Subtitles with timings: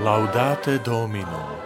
[0.00, 1.60] Laudate Domino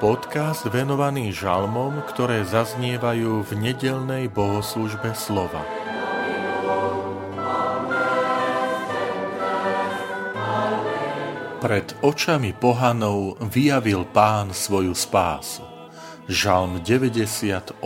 [0.00, 5.60] Podcast venovaný žalmom, ktoré zaznievajú v nedelnej bohoslužbe slova.
[11.60, 15.68] Pred očami pohanov vyjavil pán svoju spásu.
[16.32, 17.76] Žalm 98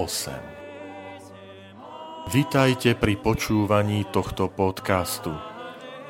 [2.30, 5.51] Vitajte pri počúvaní tohto podcastu.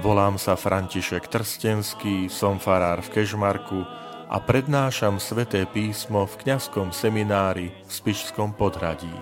[0.02, 3.87] Volám sa František Trstenský, som farár v Kežmarku
[4.27, 9.15] a prednášam sveté písmo v kňazskom seminári v Spišskom podhradí.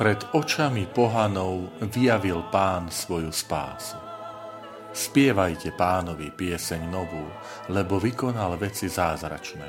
[0.00, 4.00] Pred očami pohanov vyjavil pán svoju spásu.
[4.96, 7.28] Spievajte pánovi pieseň novú,
[7.68, 9.68] lebo vykonal veci zázračné.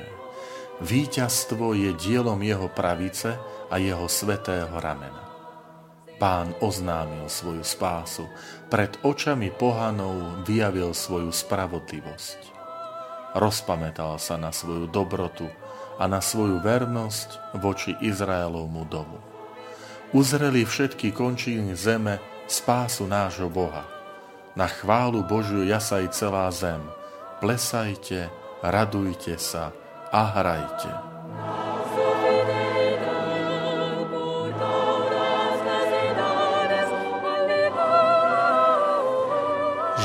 [0.80, 3.36] Výťazstvo je dielom jeho pravice
[3.68, 5.31] a jeho svetého ramena.
[6.22, 8.30] Pán oznámil svoju spásu,
[8.70, 12.40] pred očami pohanov vyjavil svoju spravodlivosť.
[13.34, 15.50] Rozpamätal sa na svoju dobrotu
[15.98, 19.18] a na svoju vernosť voči Izraelovmu domu.
[20.14, 23.90] Uzreli všetky končiny zeme spásu nášho Boha.
[24.54, 26.86] Na chválu Božiu jasaj celá zem.
[27.42, 28.30] Plesajte,
[28.62, 29.74] radujte sa
[30.14, 31.11] a hrajte.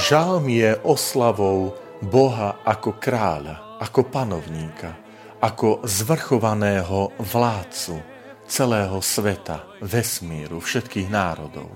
[0.06, 4.94] Žalm je oslavou Boha ako kráľa, ako panovníka,
[5.42, 7.98] ako zvrchovaného vládcu
[8.46, 11.66] celého sveta, vesmíru, všetkých národov.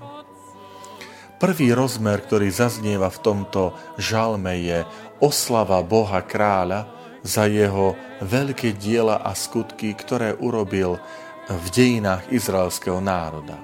[1.43, 4.79] Prvý rozmer, ktorý zaznieva v tomto žalme, je
[5.19, 6.87] oslava Boha kráľa
[7.27, 11.03] za jeho veľké diela a skutky, ktoré urobil
[11.51, 13.59] v dejinách izraelského národa.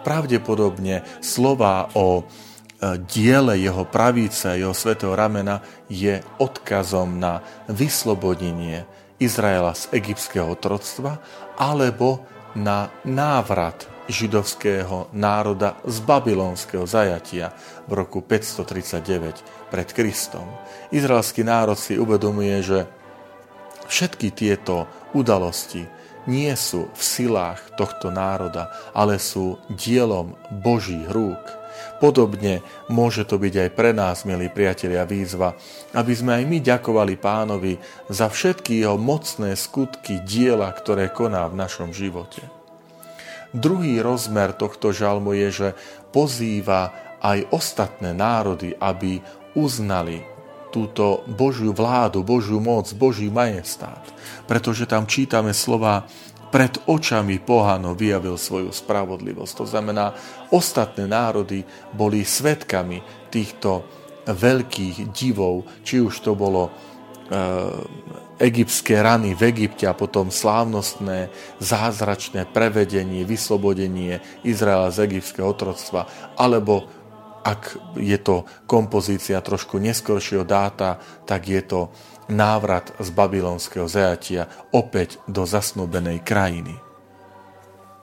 [0.00, 2.24] Pravdepodobne slova o
[3.08, 7.40] diele jeho pravice, jeho svetého ramena je odkazom na
[7.72, 8.84] vyslobodenie
[9.16, 11.16] Izraela z egyptského otroctva
[11.56, 12.20] alebo
[12.56, 17.50] na návrat židovského národa z babylonského zajatia
[17.90, 20.46] v roku 539 pred Kristom.
[20.94, 22.78] Izraelský národ si uvedomuje, že
[23.90, 25.86] všetky tieto udalosti
[26.26, 31.66] nie sú v silách tohto národa, ale sú dielom Božích rúk
[31.96, 32.60] Podobne
[32.92, 35.56] môže to byť aj pre nás, milí priatelia, výzva,
[35.96, 37.80] aby sme aj my ďakovali pánovi
[38.12, 42.44] za všetky jeho mocné skutky diela, ktoré koná v našom živote.
[43.56, 45.68] Druhý rozmer tohto žalmu je, že
[46.12, 46.92] pozýva
[47.24, 49.24] aj ostatné národy, aby
[49.56, 50.35] uznali
[50.76, 54.04] túto Božiu vládu, Božiu moc, Boží majestát.
[54.44, 56.04] Pretože tam čítame slova
[56.52, 59.52] pred očami pohanov vyjavil svoju spravodlivosť.
[59.56, 60.12] To znamená,
[60.52, 61.64] ostatné národy
[61.96, 63.00] boli svetkami
[63.32, 63.88] týchto
[64.28, 66.70] veľkých divov, či už to bolo e,
[68.36, 76.04] egyptské rany v Egypte a potom slávnostné, zázračné prevedenie, vyslobodenie Izraela z egyptského otroctva,
[76.36, 76.84] alebo
[77.46, 80.98] ak je to kompozícia trošku neskoršieho dáta,
[81.30, 81.94] tak je to
[82.26, 86.74] návrat z babylonského zajatia opäť do zasnúbenej krajiny.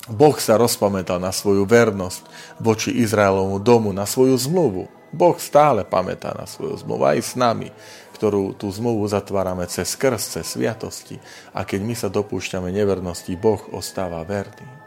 [0.08, 2.24] Boh sa rozpamätal na svoju vernosť
[2.60, 4.88] voči Izraelovmu domu, na svoju zmluvu.
[5.12, 7.72] Boh stále pamätá na svoju zmluvu aj s nami,
[8.16, 11.20] ktorú tú zmluvu zatvárame cez krst, cez sviatosti.
[11.56, 14.83] A keď my sa dopúšťame nevernosti, Boh ostáva verný.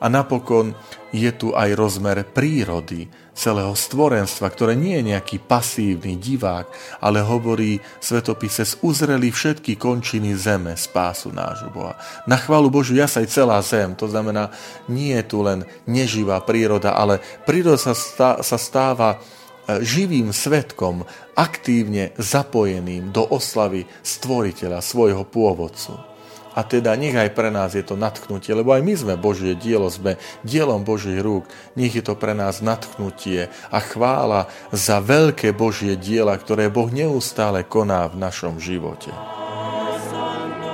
[0.00, 0.76] A napokon
[1.14, 6.66] je tu aj rozmer prírody celého stvorenstva, ktoré nie je nejaký pasívny divák,
[7.04, 12.00] ale hovorí svetopise, uzreli všetky končiny zeme spásu nášho Boha.
[12.24, 14.48] Na chválu Božiu jasaj celá zem, to znamená,
[14.88, 19.20] nie je tu len neživá príroda, ale príroda sa, stá, sa stáva
[19.68, 21.04] e, živým svetkom,
[21.36, 26.15] aktívne zapojeným do oslavy stvoriteľa, svojho pôvodcu.
[26.56, 29.92] A teda nech aj pre nás je to natknutie, lebo aj my sme Božie dielo,
[29.92, 31.44] sme dielom Božích rúk.
[31.76, 37.60] Nech je to pre nás natknutie a chvála za veľké Božie diela, ktoré Boh neustále
[37.60, 39.12] koná v našom živote.
[40.08, 40.72] Santo,